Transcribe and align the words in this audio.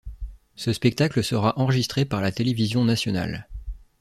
Ce 0.55 0.73
spectacle 0.73 1.23
sera 1.23 1.53
enregistré 1.59 2.05
par 2.05 2.21
la 2.21 2.31
télévision 2.31 2.83
nationale. 2.83 3.47